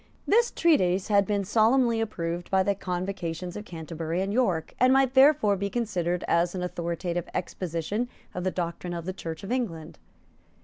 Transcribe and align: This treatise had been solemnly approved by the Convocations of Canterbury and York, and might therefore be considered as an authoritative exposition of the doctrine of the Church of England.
This 0.27 0.49
treatise 0.49 1.09
had 1.09 1.27
been 1.27 1.43
solemnly 1.45 2.01
approved 2.01 2.49
by 2.49 2.63
the 2.63 2.73
Convocations 2.73 3.55
of 3.55 3.65
Canterbury 3.65 4.23
and 4.23 4.33
York, 4.33 4.73
and 4.79 4.91
might 4.91 5.13
therefore 5.13 5.55
be 5.55 5.69
considered 5.69 6.23
as 6.27 6.55
an 6.55 6.63
authoritative 6.63 7.29
exposition 7.35 8.09
of 8.33 8.43
the 8.43 8.49
doctrine 8.49 8.95
of 8.95 9.05
the 9.05 9.13
Church 9.13 9.43
of 9.43 9.51
England. 9.51 9.99